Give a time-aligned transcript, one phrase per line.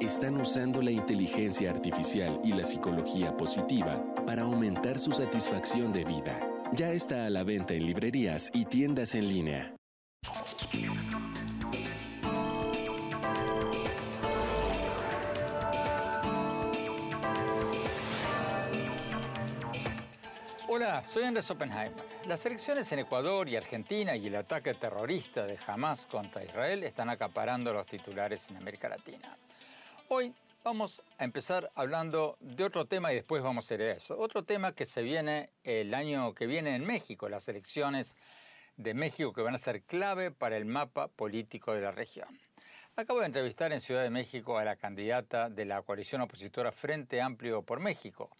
[0.00, 6.40] están usando la inteligencia artificial y la psicología positiva para aumentar su satisfacción de vida.
[6.72, 9.74] Ya está a la venta en librerías y tiendas en línea.
[20.66, 21.92] Hola, soy Andrés Oppenheimer.
[22.26, 27.10] Las elecciones en Ecuador y Argentina y el ataque terrorista de Hamas contra Israel están
[27.10, 29.36] acaparando los titulares en América Latina.
[30.12, 34.18] Hoy vamos a empezar hablando de otro tema y después vamos a ir a eso.
[34.18, 38.16] Otro tema que se viene el año que viene en México, las elecciones
[38.76, 42.26] de México que van a ser clave para el mapa político de la región.
[42.96, 47.20] Acabo de entrevistar en Ciudad de México a la candidata de la coalición opositora Frente
[47.20, 48.30] Amplio por México,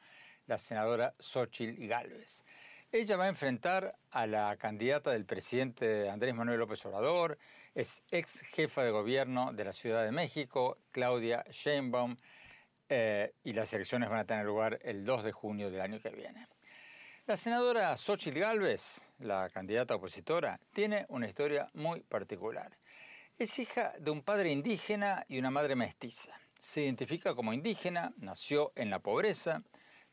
[0.48, 2.44] la senadora Xochitl Gálvez.
[2.90, 7.38] Ella va a enfrentar a la candidata del presidente Andrés Manuel López Obrador,
[7.74, 12.16] es ex jefa de gobierno de la Ciudad de México, Claudia Sheinbaum,
[12.88, 16.10] eh, y las elecciones van a tener lugar el 2 de junio del año que
[16.10, 16.48] viene.
[17.26, 22.76] La senadora Xochitl Gálvez, la candidata opositora, tiene una historia muy particular.
[23.38, 26.32] Es hija de un padre indígena y una madre mestiza.
[26.58, 29.62] Se identifica como indígena, nació en la pobreza,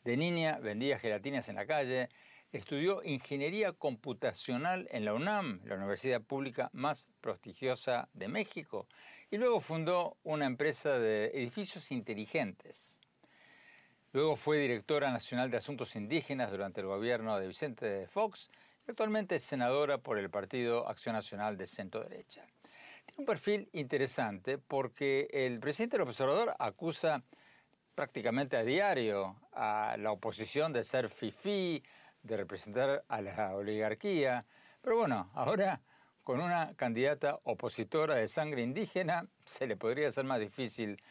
[0.04, 2.10] de niña vendía gelatinas en la calle,
[2.52, 8.88] estudió ingeniería computacional en la UNAM, la universidad pública más prestigiosa de México,
[9.30, 13.00] y luego fundó una empresa de edificios inteligentes.
[14.14, 18.50] Luego fue directora nacional de Asuntos Indígenas durante el gobierno de Vicente Fox
[18.88, 22.46] y actualmente es senadora por el Partido Acción Nacional de Centro Derecha.
[23.06, 27.22] Tiene un perfil interesante porque el presidente López Obrador acusa
[27.96, 31.84] prácticamente a diario a la oposición de ser fifí,
[32.28, 34.46] de representar a la oligarquía.
[34.82, 35.82] Pero bueno, ahora
[36.24, 41.02] con una candidata opositora de sangre indígena se le podría ser más difícil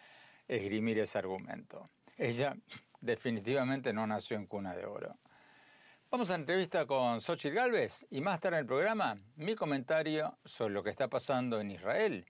[0.47, 1.85] esgrimir ese argumento.
[2.19, 2.55] Ella
[3.01, 5.17] definitivamente no nació en cuna de oro.
[6.11, 10.39] Vamos a la entrevista con Xochitl Galvez y más tarde en el programa mi comentario
[10.45, 12.27] sobre lo que está pasando en Israel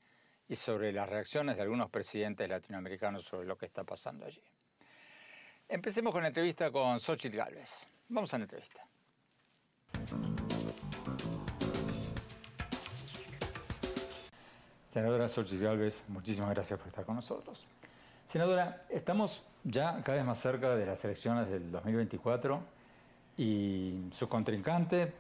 [0.49, 4.43] y sobre las reacciones de algunos presidentes latinoamericanos sobre lo que está pasando allí.
[5.69, 7.89] Empecemos con la entrevista con Xochitl Galvez.
[8.09, 8.87] Vamos a la entrevista.
[14.89, 17.67] Senadora Xochitl Galvez, muchísimas gracias por estar con nosotros.
[18.25, 22.61] Senadora, estamos ya cada vez más cerca de las elecciones del 2024
[23.39, 25.13] y su contrincante,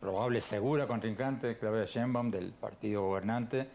[0.00, 3.68] probable segura contrincante, Claudia Sheinbaum del partido gobernante,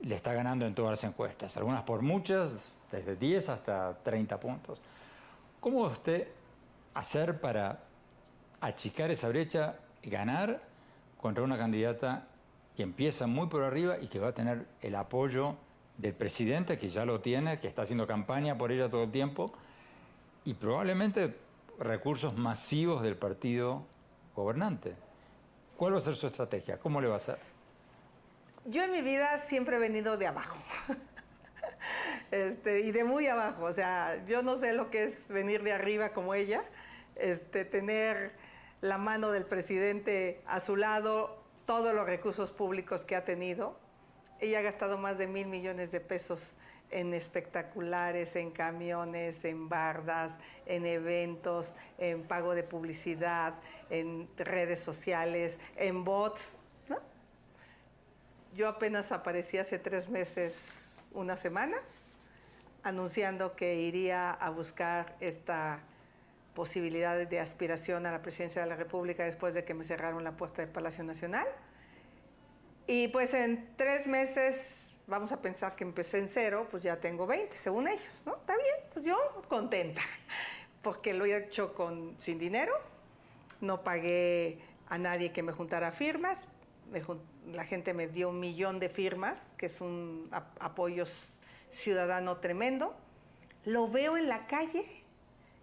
[0.00, 2.50] le está ganando en todas las encuestas, algunas por muchas,
[2.90, 4.80] desde 10 hasta 30 puntos.
[5.60, 6.28] ¿Cómo usted
[6.98, 7.80] hacer para
[8.60, 10.60] achicar esa brecha y ganar
[11.20, 12.26] contra una candidata
[12.76, 15.56] que empieza muy por arriba y que va a tener el apoyo
[15.96, 19.52] del presidente, que ya lo tiene, que está haciendo campaña por ella todo el tiempo,
[20.44, 21.36] y probablemente
[21.78, 23.84] recursos masivos del partido
[24.34, 24.94] gobernante?
[25.76, 26.78] ¿Cuál va a ser su estrategia?
[26.78, 27.38] ¿Cómo le va a hacer?
[28.64, 30.58] Yo en mi vida siempre he venido de abajo.
[32.30, 35.72] Este, y de muy abajo, o sea, yo no sé lo que es venir de
[35.72, 36.62] arriba como ella,
[37.18, 38.32] este, tener
[38.80, 43.76] la mano del presidente a su lado, todos los recursos públicos que ha tenido,
[44.40, 46.54] ella ha gastado más de mil millones de pesos
[46.90, 53.54] en espectaculares, en camiones, en bardas, en eventos, en pago de publicidad,
[53.90, 56.56] en redes sociales, en bots.
[56.88, 56.96] ¿no?
[58.54, 61.76] Yo apenas aparecí hace tres meses, una semana,
[62.82, 65.80] anunciando que iría a buscar esta
[66.58, 70.36] posibilidad de aspiración a la presidencia de la República después de que me cerraron la
[70.36, 71.46] puerta del Palacio Nacional.
[72.88, 77.28] Y pues en tres meses vamos a pensar que empecé en cero, pues ya tengo
[77.28, 78.34] 20, según ellos, ¿no?
[78.38, 79.16] Está bien, pues yo
[79.46, 80.00] contenta,
[80.82, 82.72] porque lo he hecho con, sin dinero,
[83.60, 84.58] no pagué
[84.88, 86.48] a nadie que me juntara firmas,
[87.52, 90.28] la gente me dio un millón de firmas, que es un
[90.58, 91.04] apoyo
[91.70, 92.96] ciudadano tremendo,
[93.64, 94.97] lo veo en la calle,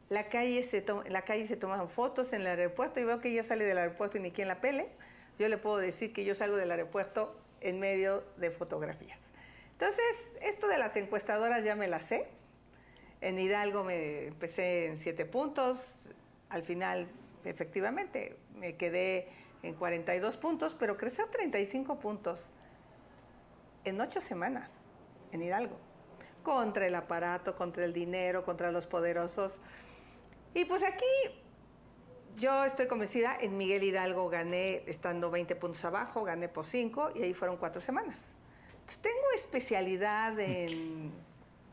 [0.09, 3.63] la calle se la se toman fotos en el aeropuerto y veo que ella sale
[3.63, 4.89] del aeropuerto y ni quien la pele,
[5.39, 9.19] yo le puedo decir que yo salgo del aeropuerto en medio de fotografías.
[9.71, 12.27] Entonces, esto de las encuestadoras ya me las sé.
[13.21, 15.79] En Hidalgo me empecé en siete puntos,
[16.49, 17.07] al final
[17.43, 19.27] efectivamente me quedé
[19.63, 22.49] en 42 puntos, pero creció 35 puntos
[23.83, 24.71] en ocho semanas
[25.31, 25.77] en Hidalgo,
[26.43, 29.59] contra el aparato, contra el dinero, contra los poderosos.
[30.55, 31.05] Y pues aquí
[32.37, 37.21] yo estoy convencida, en Miguel Hidalgo gané estando 20 puntos abajo, gané por 5 y
[37.21, 38.35] ahí fueron cuatro semanas
[39.01, 41.11] tengo especialidad en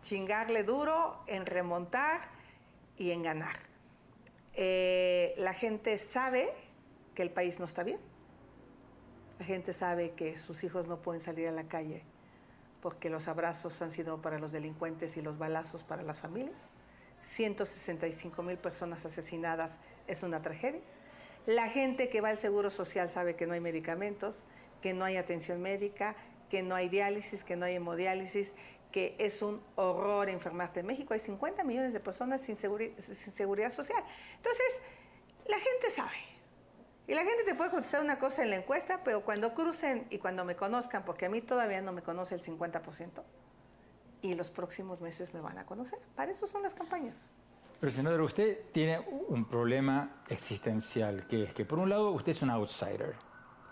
[0.03, 2.23] chingarle duro, en remontar
[2.97, 3.57] y en ganar.
[4.55, 6.53] Eh, la gente sabe
[7.15, 7.99] que el país no está bien.
[9.39, 12.03] La gente sabe que sus hijos no pueden salir a la calle
[12.81, 16.71] porque los abrazos han sido para los delincuentes y los balazos para las familias.
[17.23, 19.73] 165 mil personas asesinadas
[20.07, 20.81] es una tragedia.
[21.47, 24.45] La gente que va al Seguro Social sabe que no hay medicamentos,
[24.81, 26.15] que no hay atención médica,
[26.51, 28.53] que no hay diálisis, que no hay hemodiálisis,
[28.93, 30.81] que es un horror enfermarte.
[30.81, 34.05] En México hay 50 millones de personas sin, sin seguridad social.
[34.37, 34.83] Entonces,
[35.47, 36.17] la gente sabe.
[37.09, 40.19] Y la gente te puede contestar una cosa en la encuesta, pero cuando crucen y
[40.19, 43.23] cuando me conozcan, porque a mí todavía no me conoce el 50%,
[44.23, 45.99] y los próximos meses me van a conocer.
[46.15, 47.17] Para eso son las campañas.
[47.81, 52.43] Pero, senadora, usted tiene un problema existencial, que es que, por un lado, usted es
[52.43, 53.17] un outsider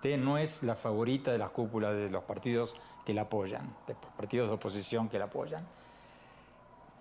[0.00, 2.74] Usted no es la favorita de la cúpula de los partidos
[3.04, 5.62] que la apoyan, de los partidos de oposición que la apoyan.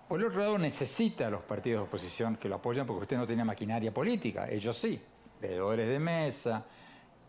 [0.06, 3.16] Por el otro lado, necesita a los partidos de oposición que lo apoyan porque usted
[3.16, 5.00] no tiene maquinaria política, ellos sí,
[5.40, 6.66] veedores de mesa,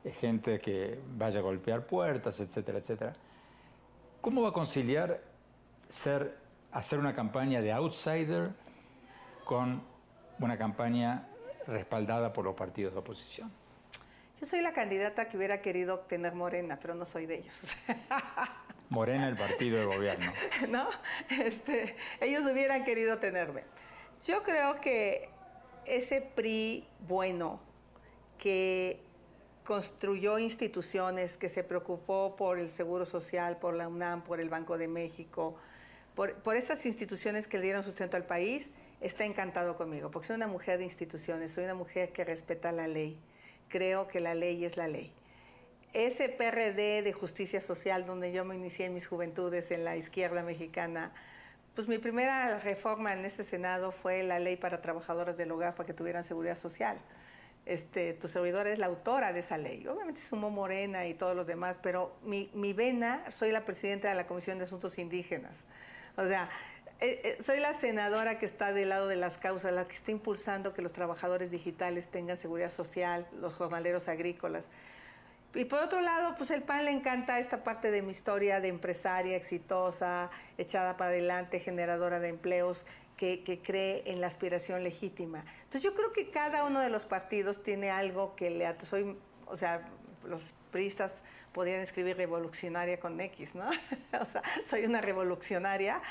[0.04, 3.14] eh, gente que vaya a golpear puertas, etcétera, etcétera.
[4.20, 5.24] ¿Cómo va a conciliar
[5.92, 6.38] ser,
[6.72, 8.52] hacer una campaña de outsider
[9.44, 9.84] con
[10.40, 11.28] una campaña
[11.68, 13.52] respaldada por los partidos de oposición?
[14.40, 17.60] Yo soy la candidata que hubiera querido tener Morena, pero no soy de ellos.
[18.90, 20.34] Morena, el partido de gobierno.
[20.70, 20.90] ¿No?
[21.30, 23.64] Este, ellos hubieran querido tenerme.
[24.26, 25.30] Yo creo que
[25.86, 27.60] ese PRI bueno
[28.38, 29.00] que
[29.64, 34.78] construyó instituciones, que se preocupó por el Seguro Social, por la UNAM, por el Banco
[34.78, 35.56] de México,
[36.16, 40.36] por, por esas instituciones que le dieron sustento al país, está encantado conmigo, porque soy
[40.36, 43.20] una mujer de instituciones, soy una mujer que respeta la ley
[43.72, 45.12] creo que la ley es la ley.
[45.94, 50.44] Ese PRD de justicia social donde yo me inicié en mis juventudes en la izquierda
[50.44, 51.12] mexicana,
[51.74, 55.88] pues mi primera reforma en este Senado fue la ley para trabajadoras del hogar para
[55.88, 56.98] que tuvieran seguridad social.
[57.66, 59.86] Este, tu servidora es la autora de esa ley.
[59.88, 64.16] Obviamente sumó Morena y todos los demás, pero mi, mi vena, soy la presidenta de
[64.16, 65.66] la Comisión de Asuntos Indígenas.
[66.18, 66.50] O sea,
[67.00, 70.12] eh, eh, soy la senadora que está del lado de las causas, la que está
[70.12, 74.70] impulsando que los trabajadores digitales tengan seguridad social, los jornaleros agrícolas.
[75.56, 78.68] Y por otro lado, pues el PAN le encanta esta parte de mi historia de
[78.68, 82.86] empresaria exitosa, echada para adelante, generadora de empleos,
[83.18, 85.44] que, que, cree en la aspiración legítima.
[85.64, 88.76] Entonces yo creo que cada uno de los partidos tiene algo que le...
[88.84, 89.88] Soy, o sea,
[90.26, 91.24] los priistas
[91.54, 93.70] podían escribir revolucionaria con X, ¿no?
[94.20, 96.02] o sea, soy una revolucionaria,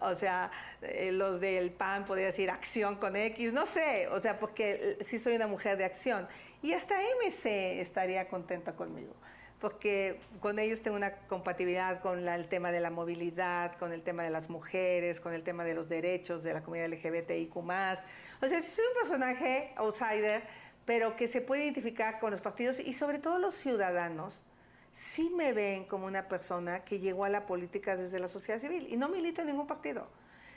[0.00, 0.50] o, sea,
[0.82, 5.18] eh, los del PAN podían decir acción con X, no sé, o sea, porque sí
[5.18, 6.28] soy una mujer de acción.
[6.62, 9.14] Y hasta MC estaría contenta conmigo
[9.60, 14.22] porque con ellos tengo una compatibilidad con el tema de la movilidad, con el tema
[14.22, 17.56] de las mujeres, con el tema de los derechos de la comunidad LGBTIQ+.
[17.56, 20.42] O sea, si soy un personaje outsider,
[20.86, 24.44] pero que se puede identificar con los partidos y sobre todo los ciudadanos,
[24.92, 28.86] sí me ven como una persona que llegó a la política desde la sociedad civil
[28.88, 30.08] y no milito en ningún partido.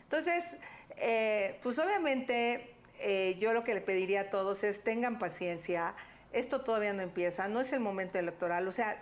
[0.03, 0.55] Entonces,
[0.95, 5.95] eh, pues obviamente eh, yo lo que le pediría a todos es tengan paciencia,
[6.31, 8.67] esto todavía no empieza, no es el momento electoral.
[8.67, 8.99] O sea,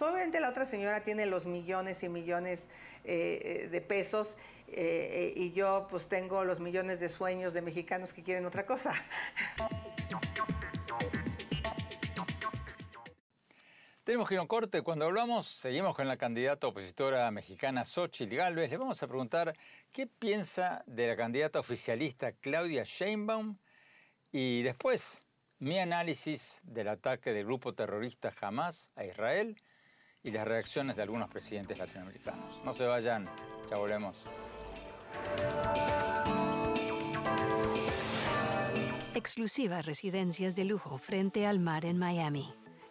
[0.00, 2.66] obviamente la otra señora tiene los millones y millones
[3.04, 4.36] eh, de pesos
[4.72, 8.94] y yo pues tengo los millones de sueños de mexicanos que quieren otra cosa.
[14.10, 14.82] Tenemos que ir a un corte.
[14.82, 18.68] Cuando hablamos, seguimos con la candidata opositora mexicana Xochitl Gálvez.
[18.68, 19.56] Le vamos a preguntar
[19.92, 23.56] qué piensa de la candidata oficialista Claudia Sheinbaum
[24.32, 25.22] y después
[25.60, 29.54] mi análisis del ataque del grupo terrorista Hamas a Israel
[30.24, 32.64] y las reacciones de algunos presidentes latinoamericanos.
[32.64, 33.28] No se vayan,
[33.70, 34.16] ya volvemos.
[39.14, 42.52] Exclusivas residencias de lujo frente al mar en Miami.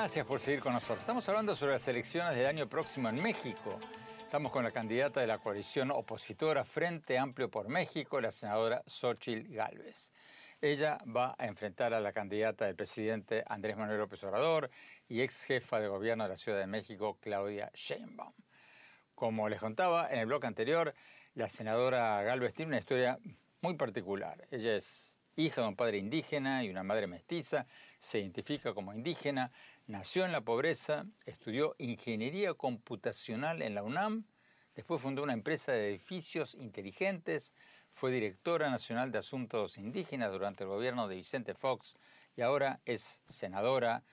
[0.00, 1.00] Gracias por seguir con nosotros.
[1.00, 3.78] Estamos hablando sobre las elecciones del año próximo en México.
[4.18, 9.52] Estamos con la candidata de la coalición opositora Frente Amplio por México, la senadora Xochitl
[9.52, 10.10] Gálvez.
[10.58, 14.70] Ella va a enfrentar a la candidata del presidente Andrés Manuel López Obrador
[15.06, 18.32] y ex jefa de gobierno de la Ciudad de México, Claudia Sheinbaum.
[19.14, 20.94] Como les contaba en el blog anterior,
[21.34, 23.18] la senadora Gálvez tiene una historia
[23.60, 24.48] muy particular.
[24.50, 27.66] Ella es hija de un padre indígena y una madre mestiza,
[27.98, 29.50] se identifica como indígena,
[29.90, 34.24] Nació en la pobreza, estudió ingeniería computacional en la UNAM,
[34.76, 37.52] después fundó una empresa de edificios inteligentes,
[37.92, 41.96] fue directora nacional de asuntos indígenas durante el gobierno de Vicente Fox
[42.36, 44.04] y ahora es senadora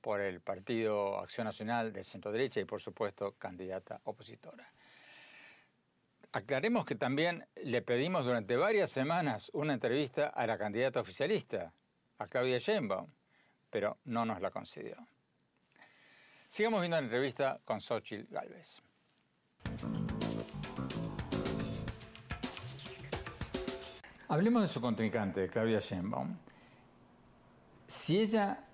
[0.00, 4.72] por el Partido Acción Nacional de Centro Derecha y por supuesto candidata opositora.
[6.32, 11.74] Aclaremos que también le pedimos durante varias semanas una entrevista a la candidata oficialista,
[12.16, 13.10] a Claudia Sheinbaum,
[13.68, 14.96] pero no nos la concedió.
[16.48, 18.80] Sigamos viendo la entrevista con Xochitl Galvez.
[24.28, 26.36] Hablemos de su contrincante, Claudia Sheinbaum.
[27.86, 28.64] Si ella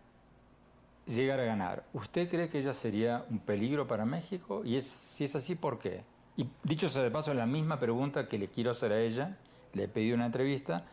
[1.07, 4.62] llegara a ganar, ¿usted cree que ella sería un peligro para México?
[4.64, 6.04] Y si es así, ¿por qué?
[6.37, 9.37] Y dicho sea de paso, la misma pregunta que le quiero hacer a ella,
[9.73, 10.85] le he pedido una entrevista,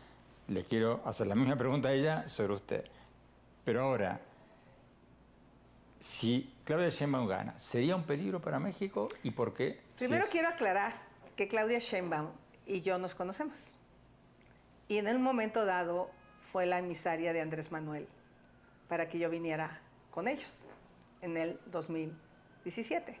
[0.48, 2.84] le quiero hacer la misma pregunta a ella sobre usted.
[3.64, 4.20] Pero ahora,
[6.02, 9.80] si Claudia Sheinbaum gana, ¿sería un peligro para México y por qué?
[9.96, 10.94] Primero quiero aclarar
[11.36, 12.30] que Claudia Sheinbaum
[12.66, 13.56] y yo nos conocemos.
[14.88, 16.10] Y en un momento dado
[16.50, 18.08] fue la emisaria de Andrés Manuel
[18.88, 19.80] para que yo viniera
[20.10, 20.52] con ellos
[21.20, 23.20] en el 2017.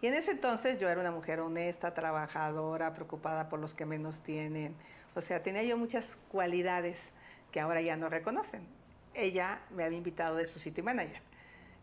[0.00, 4.22] Y en ese entonces yo era una mujer honesta, trabajadora, preocupada por los que menos
[4.22, 4.76] tienen.
[5.16, 7.10] O sea, tenía yo muchas cualidades
[7.50, 8.64] que ahora ya no reconocen.
[9.12, 11.31] Ella me había invitado de su city manager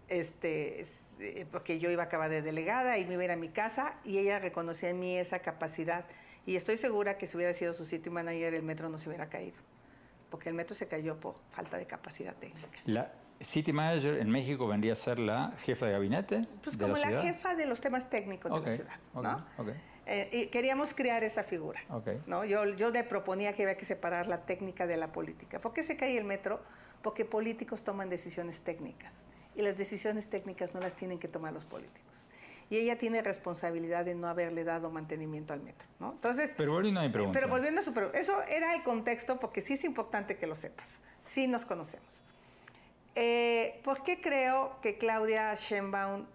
[0.09, 0.85] este,
[1.19, 3.49] eh, porque yo iba a acabar de delegada y me iba a ir a mi
[3.49, 6.05] casa y ella reconocía en mí esa capacidad.
[6.45, 9.27] Y estoy segura que si hubiera sido su city manager, el metro no se hubiera
[9.29, 9.57] caído,
[10.29, 12.69] porque el metro se cayó por falta de capacidad técnica.
[12.85, 13.11] ¿La
[13.41, 16.47] city manager en México vendría a ser la jefa de gabinete?
[16.63, 18.95] Pues como la, jefa de los temas técnicos de la ciudad.
[19.13, 19.45] ¿no?
[20.05, 21.81] Eh, y queríamos crear esa figura.
[22.25, 22.45] ¿no?
[22.45, 25.59] Yo, yo le proponía que había que separar la técnica de la política.
[25.59, 26.61] ¿Por qué se cae el metro?
[27.03, 29.13] Porque políticos toman decisiones técnicas
[29.55, 32.05] y las decisiones técnicas no las tienen que tomar los políticos.
[32.69, 36.11] Y ella tiene responsabilidad de no haberle dado mantenimiento al metro, ¿no?
[36.11, 37.39] Entonces, pero volviendo a mi pregunta.
[37.39, 40.55] Pero volviendo a su pregunta, eso era el contexto porque sí es importante que lo
[40.55, 40.87] sepas.
[41.21, 42.05] Sí nos conocemos.
[43.15, 46.25] Eh, ¿Por qué creo que Claudia Sheinbaum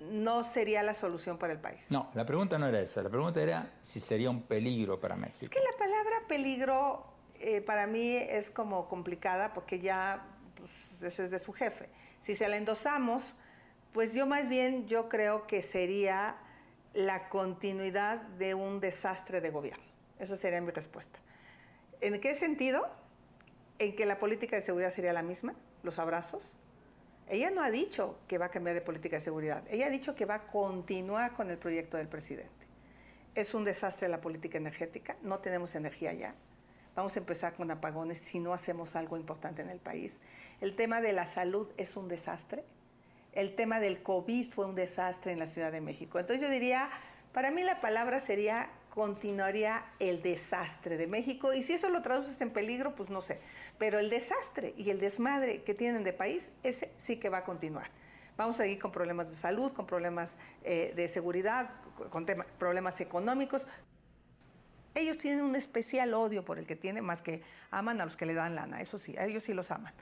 [0.00, 1.90] no sería la solución para el país?
[1.90, 3.02] No, la pregunta no era esa.
[3.02, 5.42] La pregunta era si sería un peligro para México.
[5.42, 7.04] Es que la palabra peligro
[7.38, 10.24] eh, para mí es como complicada porque ya
[11.06, 11.88] es de su jefe.
[12.20, 13.34] Si se la endosamos,
[13.92, 16.36] pues yo más bien yo creo que sería
[16.94, 19.84] la continuidad de un desastre de gobierno.
[20.18, 21.18] Esa sería mi respuesta.
[22.00, 22.88] ¿En qué sentido?
[23.78, 26.52] En que la política de seguridad sería la misma, los abrazos.
[27.28, 29.62] Ella no ha dicho que va a cambiar de política de seguridad.
[29.68, 32.66] Ella ha dicho que va a continuar con el proyecto del presidente.
[33.34, 36.34] Es un desastre la política energética, no tenemos energía ya.
[36.94, 40.18] Vamos a empezar con apagones si no hacemos algo importante en el país.
[40.60, 42.64] El tema de la salud es un desastre.
[43.32, 46.18] El tema del COVID fue un desastre en la Ciudad de México.
[46.18, 46.90] Entonces yo diría,
[47.32, 51.54] para mí la palabra sería continuaría el desastre de México.
[51.54, 53.40] Y si eso lo traduces en peligro, pues no sé.
[53.78, 57.44] Pero el desastre y el desmadre que tienen de país, ese sí que va a
[57.44, 57.90] continuar.
[58.36, 61.70] Vamos a seguir con problemas de salud, con problemas eh, de seguridad,
[62.10, 62.26] con
[62.58, 63.66] problemas económicos.
[64.94, 68.26] Ellos tienen un especial odio por el que tienen, más que aman a los que
[68.26, 69.94] le dan lana, eso sí, ellos sí los aman.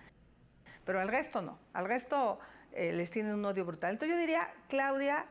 [0.85, 2.41] Pero al resto no, al resto
[2.73, 3.93] eh, les tienen un odio brutal.
[3.93, 5.27] Entonces yo diría, Claudia,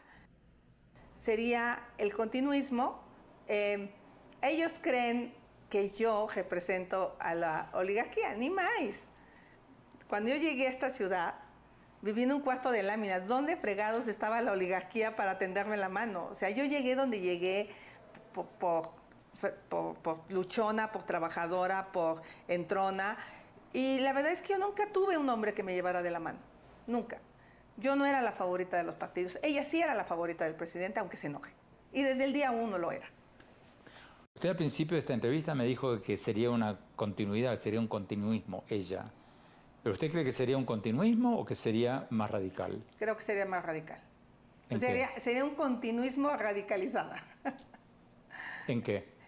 [1.17, 3.03] sería el continuismo.
[3.47, 3.91] Eh,
[4.41, 5.33] ellos creen
[5.69, 9.09] que yo represento a la oligarquía, ni más.
[10.07, 11.35] Cuando yo llegué a esta ciudad,
[12.01, 13.27] viví en un cuarto de láminas.
[13.27, 16.27] ¿Dónde fregados estaba la oligarquía para tenderme la mano?
[16.31, 17.69] O sea, yo llegué donde llegué
[18.33, 18.91] por,
[20.29, 23.17] luchona, por trabajadora, por entrona.
[23.73, 26.19] Y la verdad es que yo nunca tuve un hombre que me llevara de la
[26.19, 26.39] mano.
[26.87, 27.19] Nunca.
[27.77, 29.39] Yo no era la favorita de los partidos.
[29.41, 31.53] Ella sí era la favorita del presidente, aunque se enoje.
[31.93, 33.07] Y desde el día uno lo era.
[34.35, 38.63] Usted al principio de esta entrevista me dijo que sería una continuidad, sería un continuismo
[38.69, 39.11] ella.
[39.83, 42.83] ¿Pero usted cree que sería un continuismo o que sería más radical?
[42.97, 43.99] Creo que sería más radical.
[44.77, 47.23] Sería, sería, un continuismo radicalizada.
[48.67, 49.18] ¿En qué?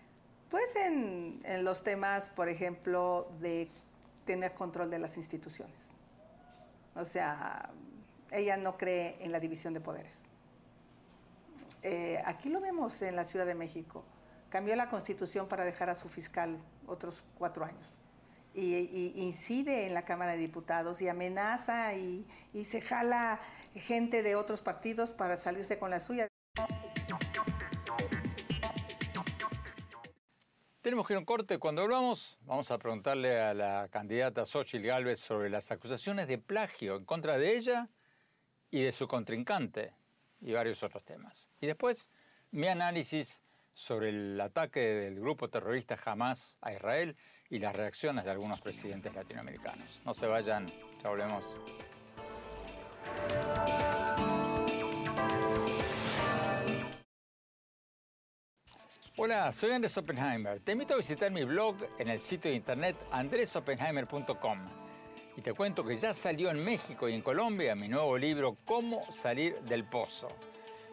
[0.51, 3.69] Pues en, en los temas, por ejemplo, de
[4.25, 5.89] tener control de las instituciones.
[6.93, 7.69] O sea,
[8.31, 10.25] ella no cree en la división de poderes.
[11.83, 14.03] Eh, aquí lo vemos en la Ciudad de México.
[14.49, 17.95] Cambió la constitución para dejar a su fiscal otros cuatro años.
[18.53, 23.39] Y, incide en la Cámara de Diputados y amenaza y, y se jala
[23.73, 26.27] gente de otros partidos para salirse con la suya.
[30.81, 31.59] Tenemos que ir a un corte.
[31.59, 36.95] Cuando volvamos, vamos a preguntarle a la candidata Xochitl Gálvez sobre las acusaciones de plagio
[36.95, 37.87] en contra de ella
[38.71, 39.93] y de su contrincante
[40.41, 41.51] y varios otros temas.
[41.59, 42.09] Y después
[42.49, 43.43] mi análisis
[43.75, 47.15] sobre el ataque del grupo terrorista Hamas a Israel
[47.51, 50.01] y las reacciones de algunos presidentes latinoamericanos.
[50.03, 50.65] No se vayan,
[51.03, 51.43] ya volvemos.
[59.23, 60.61] Hola, soy Andrés Oppenheimer.
[60.61, 64.59] Te invito a visitar mi blog en el sitio de internet andresoppenheimer.com
[65.37, 69.05] y te cuento que ya salió en México y en Colombia mi nuevo libro Cómo
[69.11, 70.27] salir del pozo,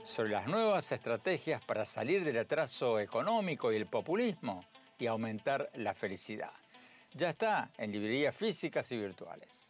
[0.05, 4.63] sobre las nuevas estrategias para salir del atraso económico y el populismo
[4.99, 6.53] y aumentar la felicidad.
[7.15, 9.68] Ya está en librerías físicas y virtuales.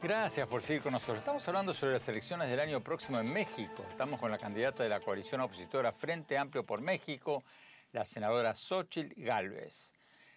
[0.00, 1.18] Gracias por seguir con nosotros.
[1.18, 3.84] Estamos hablando sobre las elecciones del año próximo en México.
[3.90, 7.42] Estamos con la candidata de la coalición opositora Frente Amplio por México,
[7.90, 9.92] la senadora Xochitl Galvez,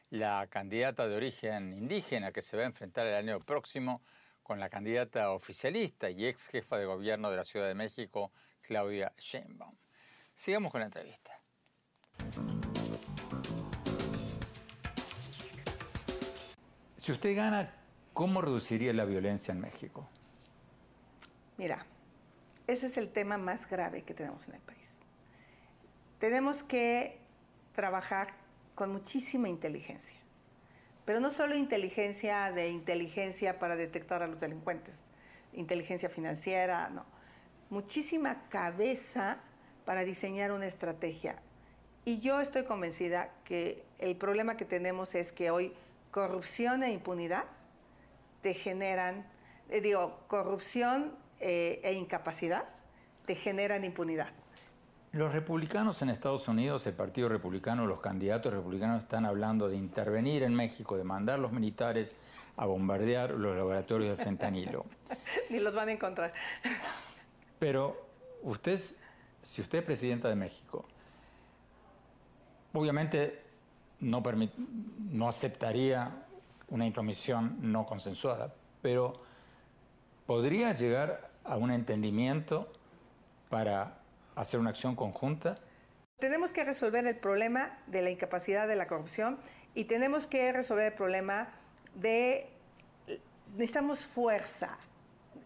[0.09, 4.01] la candidata de origen indígena que se va a enfrentar el año próximo
[4.41, 9.13] con la candidata oficialista y ex jefa de gobierno de la Ciudad de México, Claudia
[9.19, 9.75] Sheinbaum.
[10.35, 11.39] Sigamos con la entrevista.
[16.97, 17.80] Si usted gana,
[18.13, 20.07] ¿cómo reduciría la violencia en México?
[21.57, 21.85] Mira,
[22.67, 24.79] ese es el tema más grave que tenemos en el país.
[26.19, 27.19] Tenemos que
[27.73, 28.29] trabajar
[28.75, 30.15] con muchísima inteligencia.
[31.05, 35.05] Pero no solo inteligencia de inteligencia para detectar a los delincuentes,
[35.53, 37.05] inteligencia financiera, no.
[37.69, 39.39] Muchísima cabeza
[39.85, 41.37] para diseñar una estrategia.
[42.05, 45.73] Y yo estoy convencida que el problema que tenemos es que hoy
[46.11, 47.45] corrupción e impunidad
[48.41, 49.25] te generan,
[49.69, 52.65] eh, digo, corrupción eh, e incapacidad
[53.25, 54.29] te generan impunidad.
[55.11, 60.43] Los republicanos en Estados Unidos, el Partido Republicano, los candidatos republicanos están hablando de intervenir
[60.43, 62.15] en México, de mandar los militares
[62.55, 64.85] a bombardear los laboratorios de fentanilo.
[65.49, 66.33] Ni los van a encontrar.
[67.59, 68.07] Pero
[68.43, 68.79] usted,
[69.41, 70.85] si usted es presidenta de México,
[72.73, 73.41] obviamente
[73.99, 74.23] no,
[75.11, 76.20] no aceptaría
[76.71, 79.21] una intromisión no consensuada, pero
[80.25, 82.71] podría llegar a un entendimiento
[83.49, 83.97] para
[84.35, 85.59] hacer una acción conjunta?
[86.17, 89.37] Tenemos que resolver el problema de la incapacidad de la corrupción
[89.75, 91.49] y tenemos que resolver el problema
[91.93, 92.49] de...
[93.55, 94.77] Necesitamos fuerza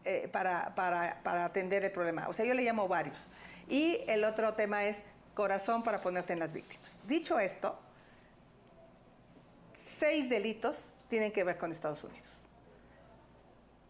[0.04, 2.28] eh, para, para, para atender el problema.
[2.28, 3.30] O sea, yo le llamo varios.
[3.68, 5.02] Y el otro tema es
[5.34, 7.00] corazón para ponerte en las víctimas.
[7.08, 7.80] Dicho esto,
[9.84, 12.28] seis delitos tienen que ver con Estados Unidos.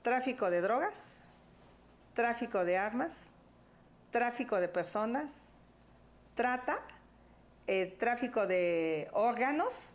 [0.03, 0.93] Tráfico de drogas,
[2.13, 3.13] tráfico de armas,
[4.11, 5.31] tráfico de personas,
[6.35, 6.83] trata,
[7.65, 9.93] eh, tráfico de órganos,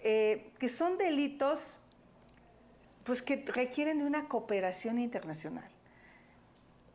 [0.00, 1.76] eh, que son delitos
[3.04, 5.70] pues, que requieren de una cooperación internacional.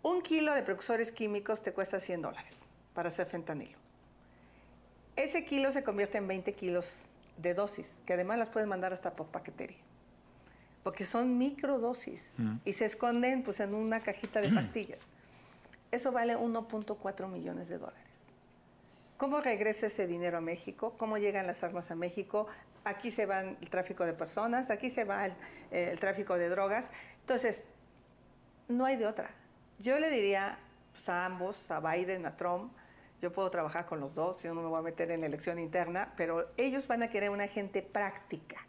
[0.01, 2.63] Un kilo de precursores químicos te cuesta 100 dólares
[2.95, 3.77] para hacer fentanilo.
[5.15, 7.10] Ese kilo se convierte en 20 kilos
[7.41, 9.77] de dosis, que además las puedes mandar hasta por paquetería.
[10.83, 12.55] Porque son microdosis Mm.
[12.65, 14.99] y se esconden pues, en una cajita de pastillas.
[15.91, 18.01] Eso vale 1.4 millones de dólares.
[19.17, 20.95] ¿Cómo regresa ese dinero a México?
[20.97, 22.47] ¿Cómo llegan las armas a México?
[22.83, 25.33] Aquí se va el tráfico de personas, aquí se va el,
[25.69, 26.89] eh, el tráfico de drogas.
[27.19, 27.63] Entonces,
[28.67, 29.29] no hay de otra.
[29.79, 30.57] Yo le diría
[30.93, 32.73] pues, a ambos, a Biden, a Trump,
[33.21, 35.59] yo puedo trabajar con los dos, yo no me voy a meter en la elección
[35.59, 38.65] interna, pero ellos van a querer una gente práctica,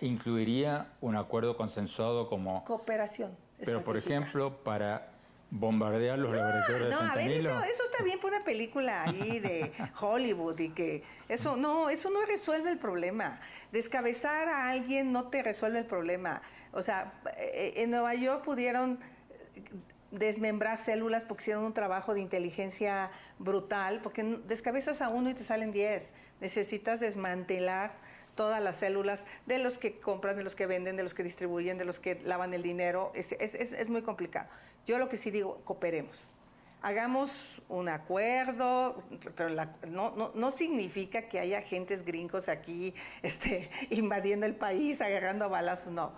[0.00, 2.64] Incluiría un acuerdo consensuado como...
[2.64, 3.36] cooperación.
[3.64, 5.12] Pero, por ejemplo, para
[5.50, 9.38] bombardear los laboratorios No, de a ver, eso, eso está bien para una película ahí
[9.38, 13.40] de Hollywood y que eso no, eso no resuelve el problema.
[13.70, 16.42] Descabezar a alguien no te resuelve el problema.
[16.72, 18.98] O sea, eh, en Nueva York pudieron
[20.12, 25.42] desmembrar células porque hicieron un trabajo de inteligencia brutal, porque descabezas a uno y te
[25.42, 26.12] salen 10.
[26.40, 27.92] Necesitas desmantelar
[28.36, 31.76] todas las células de los que compran, de los que venden, de los que distribuyen,
[31.78, 33.10] de los que lavan el dinero.
[33.14, 34.48] Es, es- es- es muy complicado.
[34.86, 36.20] Yo lo que sí digo, cooperemos.
[36.84, 39.02] Hagamos un acuerdo,
[39.36, 39.48] pero
[39.86, 45.92] no, no, no significa que haya agentes gringos aquí este, invadiendo el país, agarrando balazos,
[45.92, 46.12] no.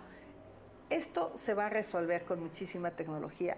[0.89, 3.57] Esto se va a resolver con muchísima tecnología,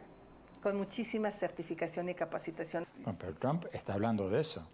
[0.67, 2.86] con muchísima certificación y capacitación.
[2.97, 4.67] Bueno, pero Trump está hablando de eso.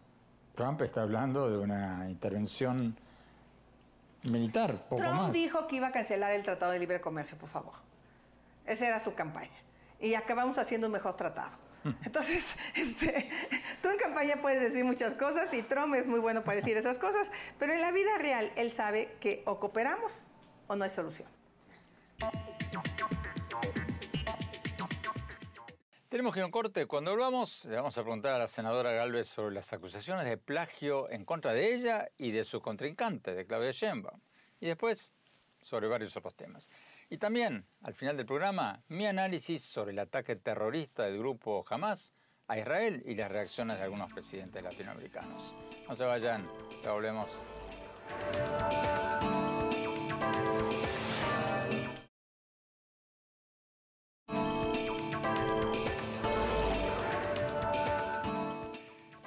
[0.56, 2.98] Trump está hablando de una intervención
[4.24, 5.34] militar, poco Trump más.
[5.34, 7.76] dijo que iba a cancelar el Tratado de Libre Comercio, por favor.
[8.66, 9.54] Esa era su campaña.
[10.00, 11.56] Y acabamos haciendo un mejor tratado.
[12.04, 13.30] Entonces, este,
[13.84, 16.98] tú en campaña puedes decir muchas cosas y Trump es muy bueno para decir esas
[16.98, 17.30] cosas,
[17.60, 20.24] pero en la vida real él sabe que o cooperamos
[20.66, 21.28] o no hay solución.
[26.14, 26.86] Tenemos que ir a un corte.
[26.86, 31.10] Cuando volvamos, le vamos a preguntar a la senadora Galvez sobre las acusaciones de plagio
[31.10, 34.20] en contra de ella y de su contrincante, de Claudia Sheinbaum.
[34.60, 35.12] Y después,
[35.60, 36.70] sobre varios otros temas.
[37.10, 42.14] Y también, al final del programa, mi análisis sobre el ataque terrorista del grupo Hamas
[42.48, 45.56] a Israel y las reacciones de algunos presidentes latinoamericanos.
[45.90, 46.48] No se vayan,
[46.84, 47.28] ya volvemos.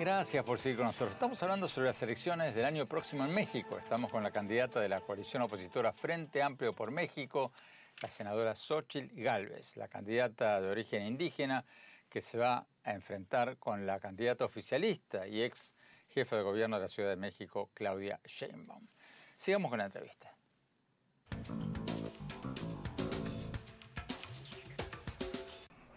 [0.07, 1.15] Gracias por seguir con nosotros.
[1.15, 3.77] Estamos hablando sobre las elecciones del año próximo en México.
[3.77, 7.51] Estamos con la candidata de la coalición opositora Frente Amplio por México,
[8.01, 11.65] la senadora Xochitl Gálvez, la candidata de origen indígena
[12.09, 15.75] que se va a enfrentar con la candidata oficialista y ex
[16.11, 18.87] jefa de gobierno de la Ciudad de México, Claudia Sheinbaum.
[19.37, 20.33] Sigamos con la entrevista.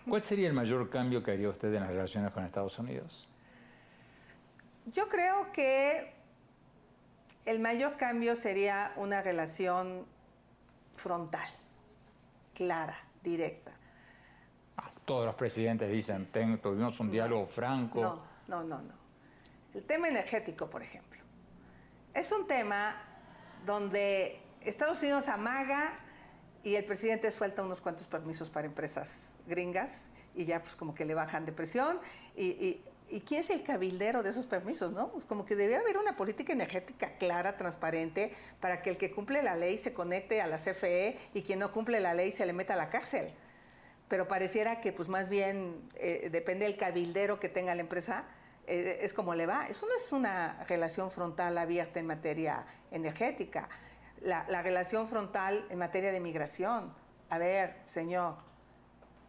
[0.10, 3.30] ¿Cuál sería el mayor cambio que haría usted en las relaciones con Estados Unidos?
[4.92, 6.14] Yo creo que
[7.46, 10.06] el mayor cambio sería una relación
[10.96, 11.48] frontal,
[12.54, 13.72] clara, directa.
[14.78, 18.02] Ah, Todos los presidentes dicen, "Ten- tuvimos un diálogo franco.
[18.02, 18.94] No, no, no, no.
[19.74, 21.20] El tema energético, por ejemplo.
[22.14, 22.96] Es un tema
[23.66, 25.94] donde Estados Unidos amaga
[26.64, 30.02] y el presidente suelta unos cuantos permisos para empresas gringas
[30.36, 32.00] y ya pues como que le bajan de presión.
[32.36, 35.12] Y, y- ¿y quién es el cabildero de esos permisos, no?
[35.12, 39.44] Pues como que debería haber una política energética clara, transparente, para que el que cumple
[39.44, 42.54] la ley se conecte a la CFE y quien no cumple la ley se le
[42.54, 43.34] meta a la cárcel
[44.10, 48.26] pero pareciera que pues más bien eh, depende del cabildero que tenga la empresa,
[48.66, 49.68] eh, es como le va.
[49.68, 53.70] Eso no es una relación frontal abierta en materia energética.
[54.22, 56.94] La relación frontal en materia de migración.
[57.30, 58.36] A ver, señor,